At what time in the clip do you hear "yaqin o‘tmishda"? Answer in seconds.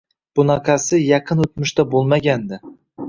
1.01-1.85